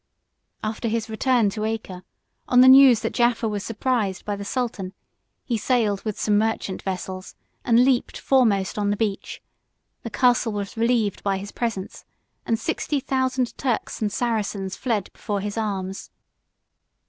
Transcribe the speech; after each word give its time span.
After 0.63 0.87
his 0.87 1.11
return 1.11 1.51
to 1.51 1.63
Acre, 1.63 2.01
on 2.47 2.61
the 2.61 2.67
news 2.67 3.01
that 3.01 3.13
Jaffa 3.13 3.47
was 3.47 3.63
surprised 3.63 4.25
by 4.25 4.35
the 4.35 4.43
sultan, 4.43 4.93
he 5.45 5.59
sailed 5.59 6.03
with 6.03 6.19
some 6.19 6.39
merchant 6.39 6.81
vessels, 6.81 7.35
and 7.63 7.85
leaped 7.85 8.17
foremost 8.17 8.79
on 8.79 8.89
the 8.89 8.97
beach: 8.97 9.43
the 10.01 10.09
castle 10.09 10.53
was 10.53 10.75
relieved 10.75 11.21
by 11.21 11.37
his 11.37 11.51
presence; 11.51 12.03
and 12.47 12.57
sixty 12.57 12.99
thousand 12.99 13.55
Turks 13.59 14.01
and 14.01 14.11
Saracens 14.11 14.75
fled 14.75 15.13
before 15.13 15.39
his 15.39 15.55
arms. 15.55 16.09